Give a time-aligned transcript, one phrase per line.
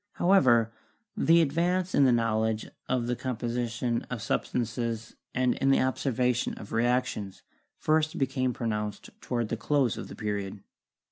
[0.13, 0.73] However,
[1.15, 6.71] the advance in the knowledge of the composition of substances and in the observation of
[6.73, 7.43] reactions
[7.77, 10.63] first became pronounced toward the close of the Period.